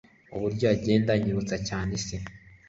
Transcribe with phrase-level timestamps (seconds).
[0.35, 2.15] Uburyo agenda anyibutsa cyane se